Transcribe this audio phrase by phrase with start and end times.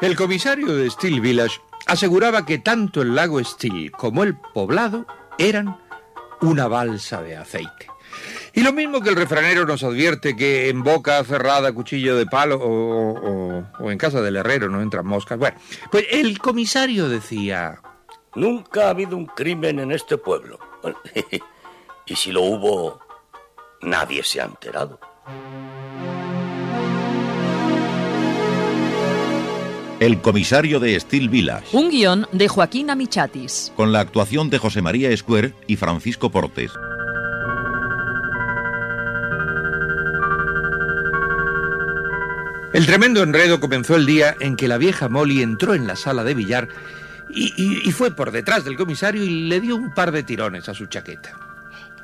[0.00, 5.06] El comisario de Steel Village aseguraba que tanto el lago Steel como el poblado
[5.38, 5.78] eran
[6.40, 7.86] una balsa de aceite.
[8.52, 12.56] Y lo mismo que el refranero nos advierte que en boca cerrada, cuchillo de palo
[12.60, 15.38] o, o- en casa del herrero no entran moscas.
[15.38, 15.56] Bueno,
[15.90, 17.80] pues el comisario decía...
[18.34, 20.58] Nunca ha habido un crimen en este pueblo.
[22.06, 22.98] Y si lo hubo,
[23.82, 24.98] nadie se ha enterado.
[30.00, 33.70] El comisario de Steel Village, Un guion de Joaquín Amichatis.
[33.76, 36.72] con la actuación de José María Escuer y Francisco Portes.
[42.72, 46.22] El tremendo enredo comenzó el día en que la vieja Molly entró en la sala
[46.22, 46.68] de billar
[47.28, 50.68] y, y- y fue por detrás del comisario y le dio un par de tirones
[50.68, 51.36] a su chaqueta.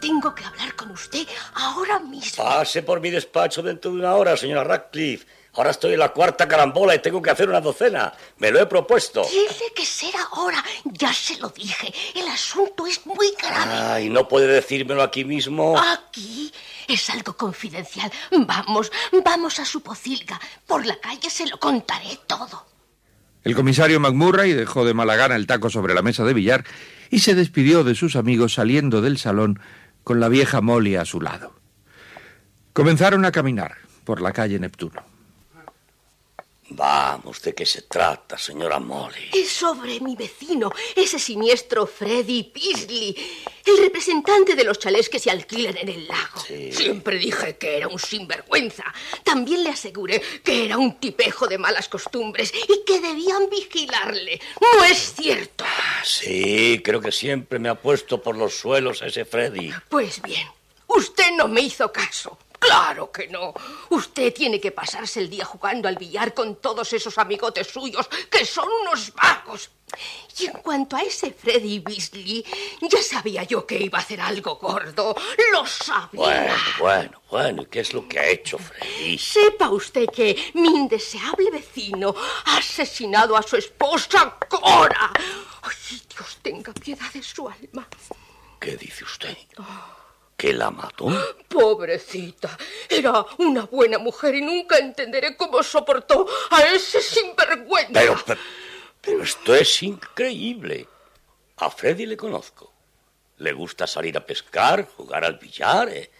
[0.00, 2.44] Tengo que hablar con usted ahora mismo.
[2.44, 5.24] Pase por mi despacho dentro de una hora, señora Radcliffe.
[5.56, 8.12] Ahora estoy en la cuarta carambola y tengo que hacer una docena.
[8.38, 9.22] Me lo he propuesto.
[9.22, 10.62] Tiene que ser ahora.
[10.84, 11.92] Ya se lo dije.
[12.14, 13.72] El asunto es muy grave.
[13.72, 15.78] Ay, ¿no puede decírmelo aquí mismo?
[15.78, 16.52] Aquí
[16.86, 18.10] es algo confidencial.
[18.32, 18.92] Vamos,
[19.24, 20.38] vamos a su pocilga.
[20.66, 22.66] Por la calle se lo contaré todo.
[23.42, 26.64] El comisario McMurray dejó de mala gana el taco sobre la mesa de billar
[27.10, 29.60] y se despidió de sus amigos saliendo del salón
[30.04, 31.54] con la vieja Molly a su lado.
[32.72, 35.15] Comenzaron a caminar por la calle Neptuno.
[36.68, 39.30] Vamos, ¿de qué se trata, señora Molly?
[39.32, 43.14] Es sobre mi vecino, ese siniestro Freddy Beasley,
[43.64, 46.40] el representante de los chalés que se alquilan en el lago.
[46.72, 48.84] Siempre dije que era un sinvergüenza.
[49.22, 54.40] También le aseguré que era un tipejo de malas costumbres y que debían vigilarle.
[54.60, 55.64] No es cierto.
[56.04, 59.72] Sí, creo que siempre me ha puesto por los suelos ese Freddy.
[59.88, 60.48] Pues bien,
[60.88, 62.38] usted no me hizo caso.
[62.58, 63.54] Claro que no.
[63.90, 68.44] Usted tiene que pasarse el día jugando al billar con todos esos amigotes suyos que
[68.44, 69.70] son unos vagos.
[70.38, 72.44] Y en cuanto a ese Freddy Beasley,
[72.82, 75.14] ya sabía yo que iba a hacer algo gordo.
[75.52, 76.08] Lo sabía.
[76.12, 79.16] Bueno, bueno, bueno, ¿y qué es lo que ha hecho Freddy?
[79.16, 82.14] Sepa usted que mi indeseable vecino
[82.44, 85.12] ha asesinado a su esposa Cora.
[85.62, 87.88] Ay, Dios tenga piedad de su alma.
[88.60, 89.36] ¿Qué dice usted?
[90.36, 91.06] ¿Que la mató?
[91.48, 92.58] Pobrecita,
[92.90, 97.92] era una buena mujer y nunca entenderé cómo soportó a ese sinvergüenza.
[97.94, 98.40] Pero, pero,
[99.00, 100.86] pero esto es increíble.
[101.56, 102.70] A Freddy le conozco.
[103.38, 105.88] Le gusta salir a pescar, jugar al billar.
[105.88, 106.10] eh.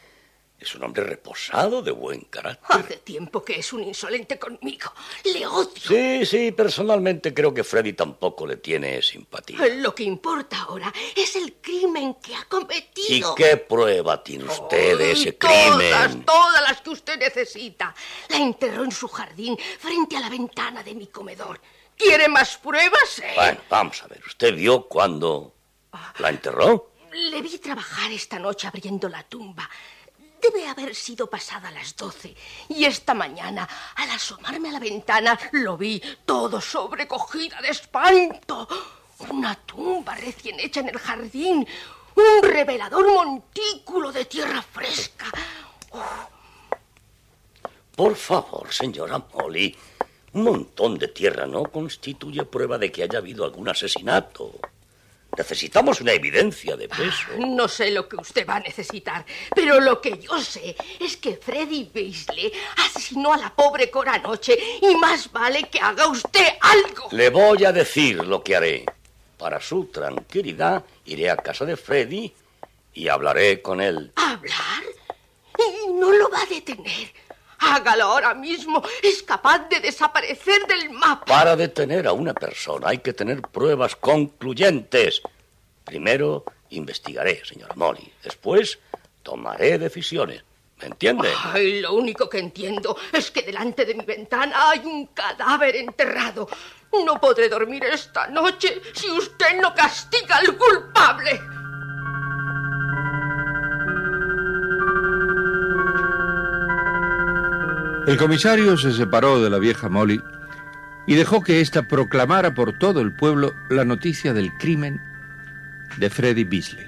[0.59, 2.81] Es un hombre reposado, de buen carácter.
[2.81, 4.91] Hace tiempo que es un insolente conmigo.
[5.25, 5.71] Le odio.
[5.77, 9.59] Sí, sí, personalmente creo que Freddy tampoco le tiene simpatía.
[9.77, 13.35] Lo que importa ahora es el crimen que ha ¿Y cometido.
[13.35, 15.77] qué prueba tiene usted de ese Todas,
[16.09, 16.25] crimen?
[16.25, 17.95] todas las que usted necesita.
[18.31, 21.61] La enterró en su jardín, frente a la ventana de mi comedor.
[21.99, 23.19] ¿Quiere más pruebas?
[23.19, 23.33] eh?
[23.37, 24.23] Bueno, vamos a ver.
[24.27, 25.55] ¿Usted vio cuando
[26.19, 26.93] la enterró?
[27.13, 29.69] Le vi trabajar esta noche abriendo la tumba.
[30.47, 32.35] Debe haber sido pasada las doce.
[32.69, 38.69] Y esta mañana, al asomarme a la ventana, lo vi todo sobrecogida de espanto.
[39.31, 41.67] Una tumba recién hecha en el jardín.
[42.15, 45.27] Un revelador montículo de tierra fresca.
[47.95, 49.77] Por favor, señora Molly.
[50.35, 54.53] Un montón de tierra no constituye prueba de que haya habido algún asesinato.
[55.37, 57.29] Necesitamos una evidencia de peso.
[57.39, 59.25] No sé lo que usted va a necesitar,
[59.55, 64.59] pero lo que yo sé es que Freddy Beasley asesinó a la pobre Cora anoche
[64.81, 67.09] y más vale que haga usted algo.
[67.11, 68.87] Le voy a decir lo que haré.
[69.37, 72.33] Para su tranquilidad, iré a casa de Freddy
[72.95, 74.13] y hablaré con él.
[74.17, 74.83] ¿Hablar?
[75.59, 77.13] Y no lo va a detener.
[77.59, 78.83] Hágalo ahora mismo.
[79.03, 81.25] Es capaz de desaparecer del mapa.
[81.25, 85.23] Para detener a una persona hay que tener pruebas concluyentes.
[85.85, 88.13] Primero investigaré, señora Molly.
[88.23, 88.79] Después
[89.23, 90.43] tomaré decisiones.
[90.79, 91.33] ¿Me entiende?
[91.43, 96.49] Ay, lo único que entiendo es que delante de mi ventana hay un cadáver enterrado.
[97.05, 101.41] No podré dormir esta noche si usted no castiga al culpable.
[108.07, 110.23] El comisario se separó de la vieja Molly
[111.09, 115.03] y dejó que ésta proclamara por todo el pueblo la noticia del crimen
[115.97, 116.87] de Freddy Beasley.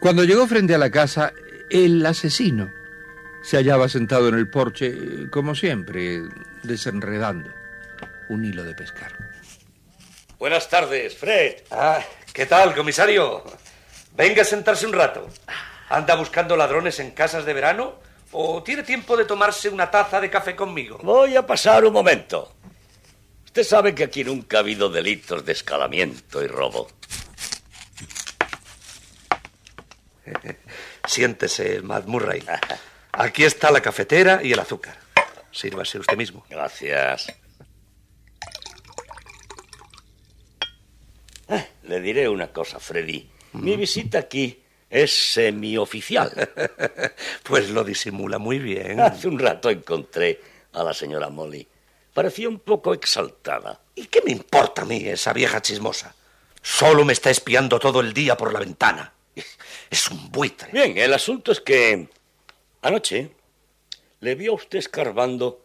[0.00, 1.32] Cuando llegó frente a la casa,
[1.70, 2.72] el asesino
[3.42, 6.22] se hallaba sentado en el porche, como siempre,
[6.64, 7.50] desenredando
[8.30, 9.12] un hilo de pescar.
[10.40, 11.54] Buenas tardes, Fred.
[11.70, 12.00] Ah,
[12.32, 13.44] ¿qué tal, comisario?
[14.16, 15.28] Venga a sentarse un rato.
[15.88, 18.09] ¿Anda buscando ladrones en casas de verano?
[18.32, 20.98] ¿O tiene tiempo de tomarse una taza de café conmigo?
[21.02, 22.52] Voy a pasar un momento.
[23.44, 26.88] Usted sabe que aquí nunca ha habido delitos de escalamiento y robo.
[31.06, 32.44] Siéntese, Matt Murray.
[33.12, 34.96] Aquí está la cafetera y el azúcar.
[35.50, 36.46] Sírvase usted mismo.
[36.48, 37.26] Gracias.
[41.48, 43.28] Ah, le diré una cosa, Freddy.
[43.54, 44.59] Mi visita aquí
[44.90, 46.50] es semioficial.
[47.44, 49.00] pues lo disimula muy bien.
[49.00, 50.40] Hace un rato encontré
[50.72, 51.66] a la señora Molly.
[52.12, 53.80] Parecía un poco exaltada.
[53.94, 56.14] ¿Y qué me importa a mí esa vieja chismosa?
[56.60, 59.14] Solo me está espiando todo el día por la ventana.
[59.90, 60.70] Es un buitre.
[60.72, 62.08] Bien, el asunto es que
[62.82, 63.32] anoche
[64.20, 65.62] le vio a usted escarbando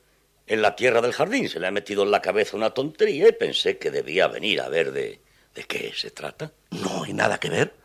[0.47, 1.47] en la tierra del jardín.
[1.47, 4.69] Se le ha metido en la cabeza una tontería y pensé que debía venir a
[4.69, 5.19] ver de,
[5.53, 6.51] de qué se trata.
[6.71, 7.84] No hay nada que ver.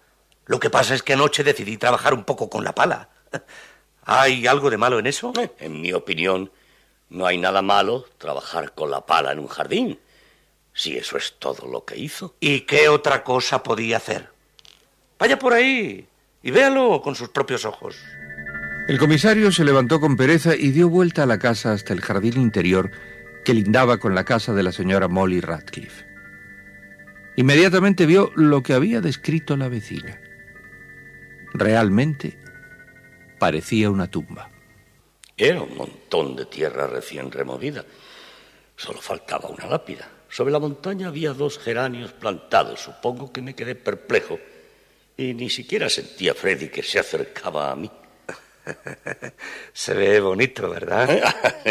[0.50, 3.08] Lo que pasa es que anoche decidí trabajar un poco con la pala.
[4.02, 5.32] ¿Hay algo de malo en eso?
[5.41, 6.50] Eh, en mi opinión,
[7.08, 10.00] no hay nada malo trabajar con la pala en un jardín.
[10.73, 12.35] Si eso es todo lo que hizo.
[12.41, 14.29] ¿Y qué otra cosa podía hacer?
[15.20, 16.08] Vaya por ahí
[16.43, 17.94] y véalo con sus propios ojos.
[18.88, 22.41] El comisario se levantó con pereza y dio vuelta a la casa hasta el jardín
[22.41, 22.91] interior
[23.44, 26.05] que lindaba con la casa de la señora Molly Radcliffe.
[27.37, 30.20] Inmediatamente vio lo que había descrito la vecina.
[31.52, 32.38] Realmente
[33.38, 34.50] parecía una tumba.
[35.37, 37.85] Era un montón de tierra recién removida.
[38.76, 40.08] Solo faltaba una lápida.
[40.29, 42.81] Sobre la montaña había dos geranios plantados.
[42.81, 44.38] Supongo que me quedé perplejo
[45.17, 47.91] y ni siquiera sentía Freddy que se acercaba a mí.
[49.73, 51.08] Se ve bonito, ¿verdad?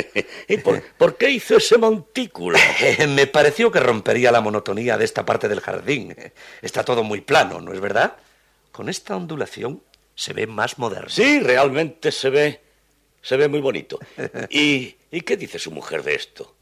[0.48, 2.58] ¿Y por, por, qué hizo ese montículo?
[3.10, 6.16] Me pareció que rompería la monotonía de esta parte del jardín.
[6.62, 8.18] Está todo muy plano, ¿no es verdad?
[8.80, 9.84] Con esta ondulación
[10.16, 11.10] se ve más moderno.
[11.10, 12.62] Sí, realmente se ve,
[13.22, 14.00] se ve muy bonito.
[14.50, 16.56] ¿Y, ¿Y qué dice su mujer de esto?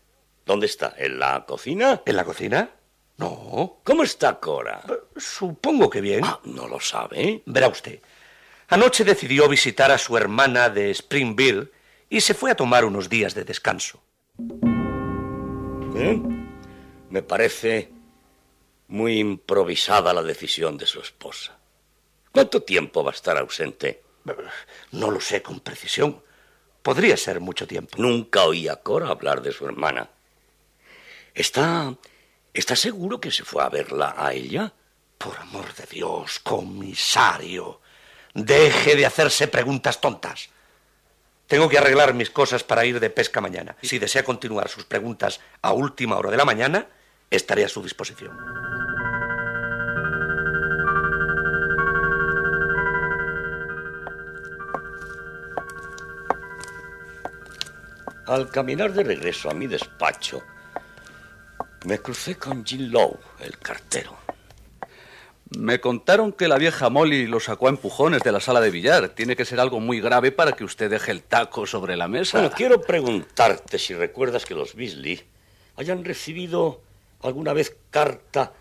[0.43, 0.95] ¿Dónde está?
[0.97, 2.01] ¿En la cocina?
[2.07, 2.71] ¿En la cocina?
[3.17, 3.81] No.
[3.83, 4.81] ¿Cómo está Cora?
[5.15, 6.21] Supongo que bien.
[6.23, 7.43] Ah, ¿no lo sabe?
[7.45, 7.99] Verá usted.
[8.69, 11.71] Anoche decidió visitar a su hermana de Springville
[12.09, 14.01] y se fue a tomar unos días de descanso.
[15.95, 16.19] ¿Eh?
[17.11, 17.91] Me parece
[18.87, 21.56] muy improvisada la decisión de su esposa.
[22.37, 24.03] ¿Cuánto tiempo va a estar ausente?
[24.91, 26.21] No lo sé con precisión.
[26.83, 27.97] Podría ser mucho tiempo.
[27.97, 30.07] Nunca oí a Cora hablar de su hermana.
[31.33, 31.95] ¿Está.
[32.53, 34.71] ¿Está seguro que se fue a verla a ella?
[35.17, 37.81] Por amor de Dios, comisario.
[38.35, 40.49] Deje de hacerse preguntas tontas.
[41.47, 43.75] Tengo que arreglar mis cosas para ir de pesca mañana.
[43.81, 46.87] Si desea continuar sus preguntas a última hora de la mañana,
[47.31, 48.76] estaré a su disposición.
[58.27, 60.43] Al caminar de regreso a mi despacho,
[61.85, 64.17] me crucé con Jim Lowe, el cartero.
[65.51, 69.09] Me contaron que la vieja Molly lo sacó a empujones de la sala de billar.
[69.09, 72.39] Tiene que ser algo muy grave para que usted deje el taco sobre la mesa.
[72.39, 75.23] Bueno, quiero preguntarte si recuerdas que los Beasley
[75.77, 76.81] hayan recibido
[77.21, 78.51] alguna vez carta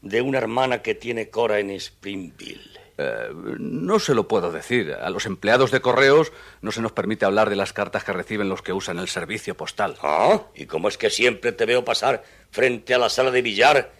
[0.00, 2.81] de una hermana que tiene Cora en Springville.
[2.98, 4.94] Eh, no se lo puedo decir.
[4.94, 8.48] A los empleados de correos no se nos permite hablar de las cartas que reciben
[8.48, 9.96] los que usan el servicio postal.
[10.02, 13.92] Ah, ¿y cómo es que siempre te veo pasar frente a la sala de billar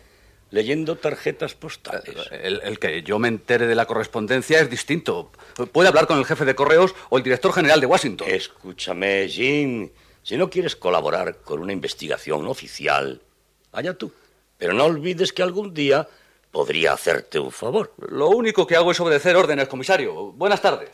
[0.50, 2.14] leyendo tarjetas postales?
[2.30, 5.32] El, el, que yo me entere de la correspondencia es distinto.
[5.72, 8.28] Puede hablar con el jefe de correos o el director general de Washington.
[8.30, 9.90] Escúchame, Jim.
[10.22, 13.22] Si no quieres colaborar con una investigación oficial,
[13.72, 14.12] allá tú.
[14.58, 16.06] Pero no olvides que algún día
[16.52, 17.94] podría hacerte un favor.
[18.10, 20.32] Lo único que hago es obedecer órdenes, comisario.
[20.32, 20.90] Buenas tardes.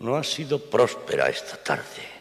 [0.00, 2.18] No ha sido próspera esta tarde.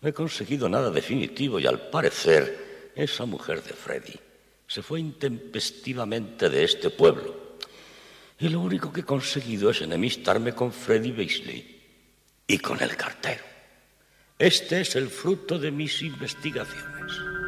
[0.00, 4.18] No he conseguido nada definitivo y al parecer esa mujer de Freddy
[4.66, 7.34] se fue intempestivamente de este pueblo.
[8.38, 11.80] Y lo único que he conseguido es enemistarme con Freddy Beasley
[12.46, 13.42] y con el cartero.
[14.38, 17.39] Este es el fruto de mis investigaciones.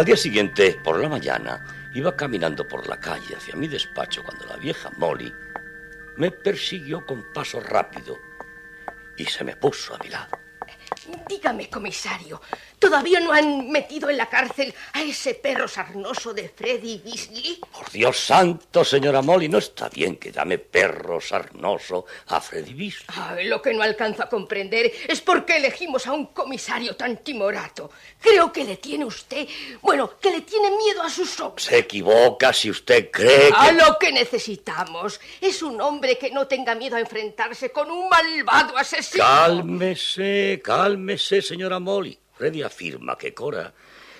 [0.00, 4.46] Al día siguiente, por la mañana, iba caminando por la calle hacia mi despacho cuando
[4.46, 5.30] la vieja Molly
[6.16, 8.18] me persiguió con paso rápido
[9.18, 10.38] y se me puso a mi lado.
[11.28, 12.40] Dígame, comisario,
[12.80, 17.60] ¿todavía no han metido en la cárcel a ese perro sarnoso de Freddy Beasley?
[17.70, 23.06] Por Dios santo, señora Molly, no está bien que llame perro sarnoso a Freddy Beasley.
[23.08, 27.18] Ay, lo que no alcanzo a comprender es por qué elegimos a un comisario tan
[27.18, 27.90] timorato.
[28.18, 29.46] Creo que le tiene usted,
[29.82, 31.66] bueno, que le tiene miedo a sus hombres.
[31.66, 33.54] Se equivoca si usted cree que...
[33.54, 38.08] A lo que necesitamos es un hombre que no tenga miedo a enfrentarse con un
[38.08, 39.22] malvado asesino.
[39.22, 42.18] Cálmese, cálmese, señora Molly.
[42.40, 43.74] Freddy afirma que Cora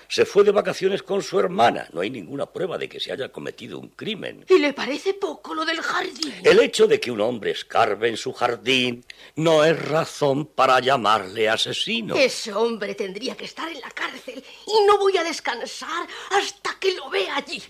[0.07, 1.87] se fue de vacaciones con su hermana.
[1.91, 4.45] No hay ninguna prueba de que se haya cometido un crimen.
[4.47, 6.31] ¿Y le parece poco lo del jardín?
[6.43, 9.03] El hecho de que un hombre escarbe en su jardín
[9.37, 12.13] no es razón para llamarle asesino.
[12.13, 16.93] Ese hombre tendría que estar en la cárcel y no voy a descansar hasta que
[16.93, 17.63] lo vea allí.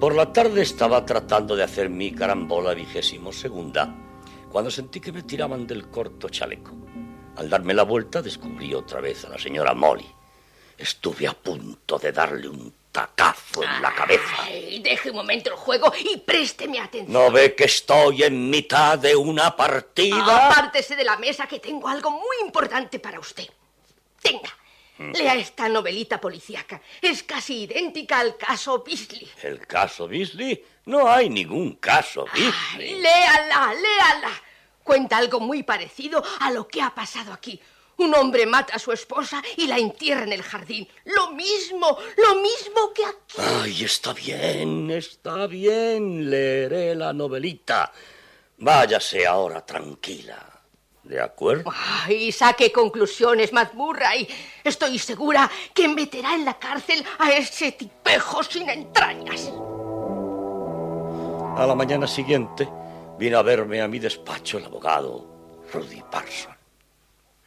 [0.00, 4.02] Por la tarde estaba tratando de hacer mi carambola vigésimo segunda
[4.52, 6.72] cuando sentí que me tiraban del corto chaleco.
[7.36, 10.06] Al darme la vuelta descubrí otra vez a la señora Molly.
[10.76, 14.36] Estuve a punto de darle un tacazo en la cabeza.
[14.40, 17.12] Ay, deje un momento el juego y présteme atención.
[17.12, 20.50] ¿No ve que estoy en mitad de una partida?
[20.50, 23.48] Apártese de la mesa que tengo algo muy importante para usted.
[24.20, 24.50] Tenga.
[24.98, 26.80] Lea esta novelita policíaca.
[27.00, 29.28] Es casi idéntica al caso Beasley.
[29.42, 30.64] ¿El caso Beasley?
[30.86, 32.94] No hay ningún caso Beasley.
[32.94, 34.42] Ay, léala, léala.
[34.84, 37.60] Cuenta algo muy parecido a lo que ha pasado aquí.
[37.98, 40.88] Un hombre mata a su esposa y la entierra en el jardín.
[41.04, 43.36] Lo mismo, lo mismo que aquí.
[43.38, 46.28] Ay, está bien, está bien.
[46.28, 47.92] Leeré la novelita.
[48.58, 50.51] Váyase ahora tranquila.
[51.12, 51.70] ¿De acuerdo?
[52.06, 54.26] Ay, saque conclusiones, Matt Murray.
[54.64, 59.52] Estoy segura que meterá en la cárcel a ese tipejo sin entrañas.
[61.54, 62.66] A la mañana siguiente
[63.18, 66.56] vino a verme a mi despacho el abogado Rudy Parson.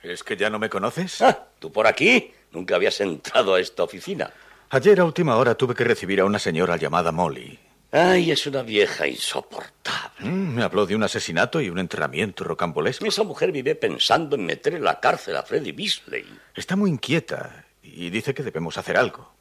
[0.03, 1.19] ¿Es que ya no me conoces?
[1.23, 2.31] Ah, ¿tú por aquí?
[2.51, 4.31] Nunca habías entrado a esta oficina.
[4.69, 7.59] Ayer a última hora tuve que recibir a una señora llamada Molly.
[7.91, 10.29] Ay, es una vieja insoportable.
[10.29, 13.05] Mm, me habló de un asesinato y un enterramiento rocambolesco.
[13.05, 16.25] Esa mujer vive pensando en meter en la cárcel a Freddy Beasley.
[16.55, 19.33] Está muy inquieta y dice que debemos hacer algo.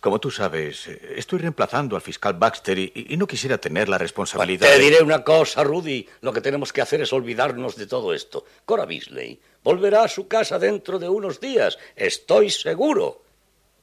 [0.00, 4.68] Como tú sabes, estoy reemplazando al fiscal Baxter y, y no quisiera tener la responsabilidad.
[4.68, 6.06] Te de- diré una cosa, Rudy.
[6.20, 8.44] Lo que tenemos que hacer es olvidarnos de todo esto.
[8.64, 11.76] Cora Beasley volverá a su casa dentro de unos días.
[11.96, 13.22] Estoy seguro.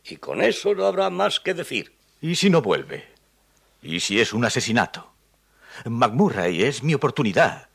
[0.06, 1.92] Y con eso no habrá más que decir.
[2.22, 3.13] ¿Y si no vuelve?
[3.84, 5.14] ¿Y si es un asesinato?
[5.86, 7.70] McMurray es mi oportunidad.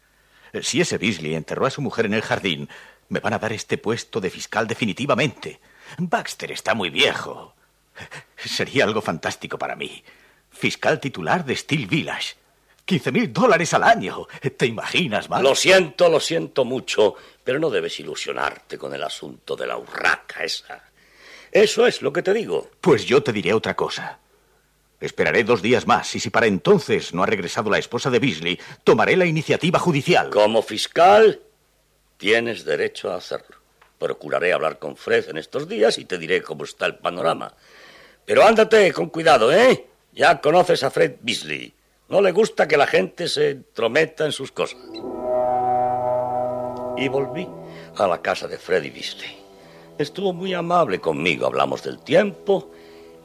[0.63, 2.69] Si ese Beasley enterró a su mujer en el jardín,
[3.09, 5.61] me van a dar este puesto de fiscal definitivamente.
[5.99, 7.55] Baxter está muy viejo.
[8.37, 10.03] Sería algo fantástico para mí.
[10.51, 12.37] Fiscal titular de Steel Village.
[12.85, 14.27] 15 mil dólares al año.
[14.57, 15.43] ¿Te imaginas, Mac?
[15.43, 20.43] Lo siento, lo siento mucho, pero no debes ilusionarte con el asunto de la urraca
[20.43, 20.85] esa.
[21.53, 22.71] Eso es lo que te digo.
[22.81, 24.19] Pues yo te diré otra cosa.
[25.01, 28.59] Esperaré dos días más y si para entonces no ha regresado la esposa de Beasley,
[28.83, 30.31] tomaré la iniciativa judicial.
[30.31, 31.41] Como fiscal,
[32.17, 33.57] tienes derecho a hacerlo.
[33.99, 37.55] Procuraré hablar con Fred en estos días y te diré cómo está el panorama.
[38.25, 39.87] Pero ándate con cuidado, ¿eh?
[40.13, 41.73] Ya conoces a Fred Beasley.
[42.09, 44.81] No le gusta que la gente se entrometa en sus cosas.
[46.97, 47.47] Y volví
[47.97, 49.37] a la casa de Freddy Beasley.
[49.99, 51.47] Estuvo muy amable conmigo.
[51.47, 52.73] Hablamos del tiempo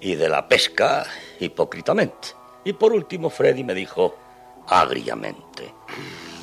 [0.04, 1.06] y de la pesca
[1.40, 2.30] hipócritamente.
[2.66, 4.20] Y por último, Freddy me dijo
[4.68, 5.74] agriamente.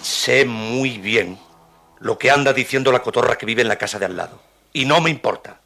[0.02, 1.38] Sé muy bien
[1.99, 4.40] lo que anda diciendo la cotorra que vive en la casa de al lado.
[4.73, 5.61] Y no me importa.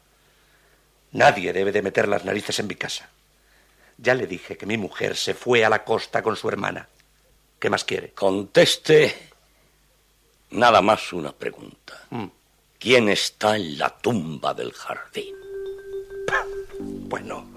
[1.13, 3.09] Nadie debe de meter las narices en mi casa.
[3.97, 6.89] Ya le dije que mi mujer se fue a la costa con su hermana.
[7.57, 8.11] ¿Qué más quiere?
[8.11, 9.29] Conteste
[10.51, 12.01] nada más una pregunta.
[12.09, 12.25] Mm.
[12.77, 15.35] ¿Quién está en la tumba del jardín?
[16.77, 17.47] Bueno,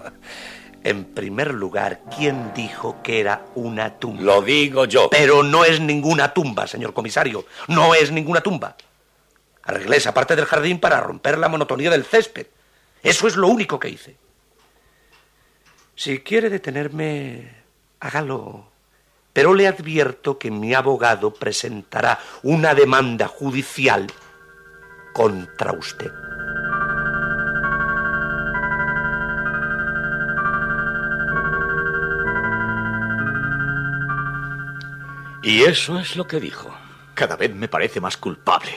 [0.83, 4.21] en primer lugar, ¿quién dijo que era una tumba?
[4.21, 5.09] Lo digo yo.
[5.09, 7.45] Pero no es ninguna tumba, señor comisario.
[7.67, 8.75] No es ninguna tumba.
[9.63, 12.47] Arreglé esa parte del jardín para romper la monotonía del césped.
[13.03, 14.17] Eso es lo único que hice.
[15.95, 17.55] Si quiere detenerme,
[17.99, 18.69] hágalo.
[19.33, 24.07] Pero le advierto que mi abogado presentará una demanda judicial
[25.13, 26.11] contra usted.
[35.41, 36.73] Y eso es lo que dijo.
[37.13, 38.71] Cada vez me parece más culpable.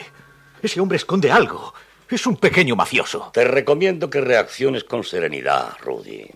[0.61, 1.73] Ese hombre esconde algo.
[2.09, 3.31] Es un pequeño mafioso.
[3.33, 6.29] Te recomiendo que reacciones con serenidad, Rudy.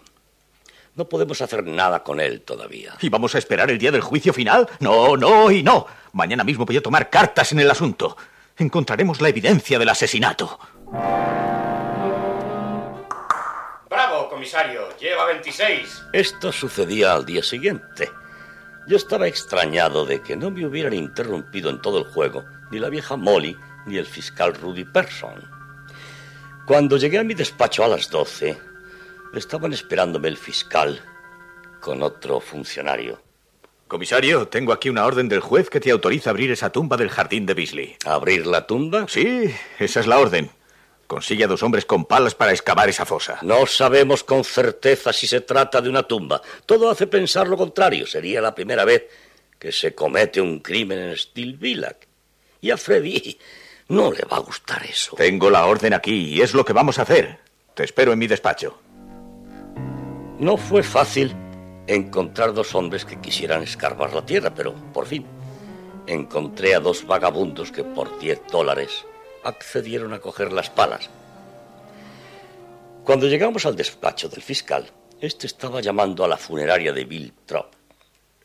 [0.95, 2.95] No podemos hacer nada con él todavía.
[3.01, 4.67] ¿Y vamos a esperar el día del juicio final?
[4.79, 5.85] No, no y no.
[6.13, 8.17] Mañana mismo voy a tomar cartas en el asunto.
[8.57, 10.59] Encontraremos la evidencia del asesinato.
[13.89, 14.89] Bravo, comisario.
[14.97, 16.03] Lleva 26.
[16.13, 18.09] Esto sucedía al día siguiente.
[18.87, 22.89] Yo estaba extrañado de que no me hubieran interrumpido en todo el juego ni la
[22.89, 25.43] vieja Molly ni el fiscal Rudy Person.
[26.65, 28.57] Cuando llegué a mi despacho a las 12,
[29.33, 31.01] estaban esperándome el fiscal
[31.81, 33.21] con otro funcionario.
[33.89, 37.09] Comisario, tengo aquí una orden del juez que te autoriza a abrir esa tumba del
[37.09, 37.95] jardín de Beasley.
[38.05, 39.05] ¿Abrir la tumba?
[39.09, 40.49] Sí, esa es la orden.
[41.07, 43.39] Consigue a dos hombres con palas para excavar esa fosa.
[43.41, 46.41] No sabemos con certeza si se trata de una tumba.
[46.65, 48.05] Todo hace pensar lo contrario.
[48.05, 49.05] Sería la primera vez
[49.57, 52.07] que se comete un crimen en Steel Village.
[52.59, 53.39] Y a Freddy
[53.87, 55.15] no le va a gustar eso.
[55.15, 57.39] Tengo la orden aquí y es lo que vamos a hacer.
[57.73, 58.77] Te espero en mi despacho.
[60.39, 61.33] No fue fácil
[61.87, 65.25] encontrar dos hombres que quisieran escarbar la tierra, pero por fin
[66.05, 69.05] encontré a dos vagabundos que por 10 dólares
[69.47, 71.09] accedieron a coger las palas.
[73.05, 77.73] Cuando llegamos al despacho del fiscal, este estaba llamando a la funeraria de Bill Trop.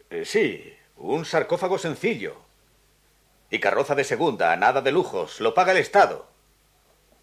[0.08, 2.36] Eh, sí, un sarcófago sencillo.
[3.50, 5.40] Y carroza de segunda, nada de lujos.
[5.40, 6.26] Lo paga el Estado.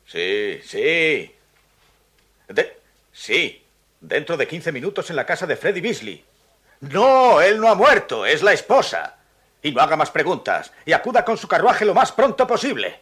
[0.05, 1.33] Sí, sí.
[3.13, 3.63] Sí,
[4.01, 6.25] dentro de 15 minutos en la casa de Freddy Beasley.
[6.82, 9.15] No, él no ha muerto, es la esposa.
[9.62, 10.71] Y no haga más preguntas.
[10.86, 12.99] Y acuda con su carruaje lo más pronto posible.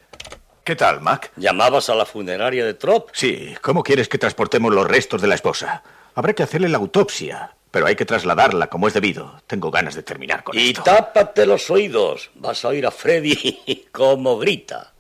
[0.67, 1.31] ¿Qué tal, Mac?
[1.37, 3.07] ¿Llamabas a la funeraria de Trop?
[3.13, 3.55] Sí.
[3.61, 5.81] ¿Cómo quieres que transportemos los restos de la esposa?
[6.13, 9.41] Habrá que hacerle la autopsia, pero hay que trasladarla como es debido.
[9.47, 10.81] Tengo ganas de terminar con y esto.
[10.81, 12.31] Y tápate los oídos.
[12.35, 14.91] Vas a oír a Freddy como grita.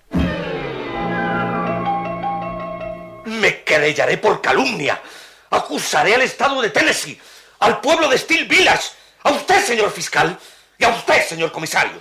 [3.25, 5.01] Me querellaré por calumnia.
[5.49, 7.19] Acusaré al Estado de Tennessee,
[7.59, 8.87] al pueblo de Steel Village,
[9.21, 10.39] a usted, señor fiscal,
[10.77, 11.99] y a usted, señor comisario.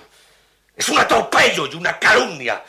[0.73, 2.63] Es un atropello y una calumnia.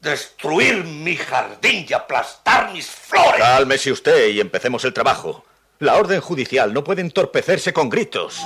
[0.00, 3.40] Destruir mi jardín y aplastar mis flores.
[3.40, 5.44] Cálmese usted y empecemos el trabajo.
[5.80, 8.40] La orden judicial no puede entorpecerse con gritos.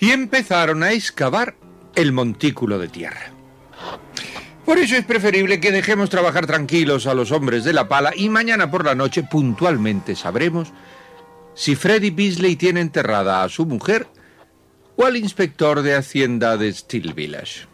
[0.00, 1.56] Y empezaron a excavar
[1.94, 3.37] el montículo de tierra.
[4.68, 8.28] Por eso es preferible que dejemos trabajar tranquilos a los hombres de la pala y
[8.28, 10.74] mañana por la noche puntualmente sabremos
[11.54, 14.06] si Freddy Beasley tiene enterrada a su mujer
[14.96, 17.66] o al inspector de Hacienda de Steel Village.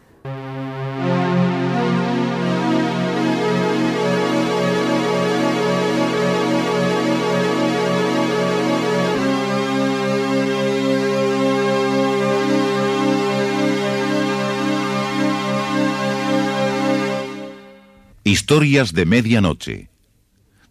[18.27, 19.89] Historias de Medianoche.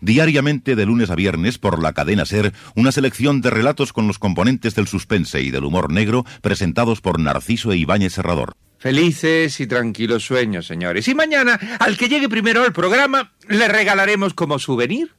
[0.01, 4.19] Diariamente de lunes a viernes por la cadena Ser, una selección de relatos con los
[4.19, 8.57] componentes del suspense y del humor negro presentados por Narciso e Ibáñez Serrador.
[8.79, 11.07] Felices y tranquilos sueños, señores.
[11.07, 15.13] Y mañana, al que llegue primero al programa, le regalaremos como souvenir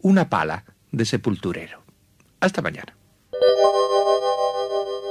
[0.00, 1.84] una pala de sepulturero.
[2.40, 2.96] Hasta mañana.